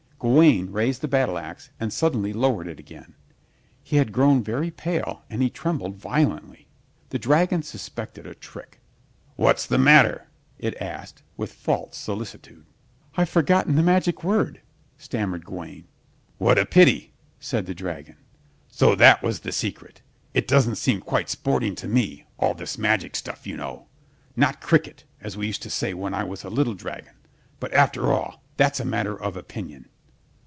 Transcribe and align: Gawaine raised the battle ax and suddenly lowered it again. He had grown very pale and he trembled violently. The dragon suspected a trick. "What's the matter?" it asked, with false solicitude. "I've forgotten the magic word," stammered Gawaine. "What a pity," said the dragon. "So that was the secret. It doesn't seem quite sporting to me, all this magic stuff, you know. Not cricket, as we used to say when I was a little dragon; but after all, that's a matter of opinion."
Gawaine 0.21 0.71
raised 0.71 1.01
the 1.01 1.07
battle 1.07 1.39
ax 1.39 1.71
and 1.79 1.91
suddenly 1.91 2.31
lowered 2.31 2.67
it 2.67 2.79
again. 2.79 3.15
He 3.81 3.95
had 3.95 4.11
grown 4.11 4.43
very 4.43 4.69
pale 4.69 5.23
and 5.31 5.41
he 5.41 5.49
trembled 5.49 5.95
violently. 5.95 6.67
The 7.09 7.17
dragon 7.17 7.63
suspected 7.63 8.27
a 8.27 8.35
trick. 8.35 8.79
"What's 9.35 9.65
the 9.65 9.79
matter?" 9.79 10.27
it 10.59 10.79
asked, 10.79 11.23
with 11.37 11.51
false 11.51 11.97
solicitude. 11.97 12.67
"I've 13.17 13.29
forgotten 13.31 13.73
the 13.73 13.81
magic 13.81 14.23
word," 14.23 14.61
stammered 14.95 15.43
Gawaine. 15.43 15.87
"What 16.37 16.59
a 16.59 16.67
pity," 16.67 17.13
said 17.39 17.65
the 17.65 17.73
dragon. 17.73 18.17
"So 18.67 18.93
that 18.93 19.23
was 19.23 19.39
the 19.39 19.51
secret. 19.51 20.03
It 20.35 20.47
doesn't 20.47 20.75
seem 20.75 21.01
quite 21.01 21.29
sporting 21.31 21.73
to 21.77 21.87
me, 21.87 22.25
all 22.37 22.53
this 22.53 22.77
magic 22.77 23.15
stuff, 23.15 23.47
you 23.47 23.57
know. 23.57 23.87
Not 24.35 24.61
cricket, 24.61 25.03
as 25.19 25.35
we 25.35 25.47
used 25.47 25.63
to 25.63 25.71
say 25.71 25.95
when 25.95 26.13
I 26.13 26.25
was 26.25 26.43
a 26.43 26.51
little 26.51 26.75
dragon; 26.75 27.15
but 27.59 27.73
after 27.73 28.13
all, 28.13 28.43
that's 28.55 28.79
a 28.79 28.85
matter 28.85 29.19
of 29.19 29.35
opinion." 29.35 29.87